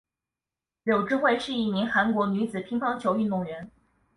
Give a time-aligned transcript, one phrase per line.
[0.81, 3.69] 柳智惠是一名韩国女子乒乓球运动员。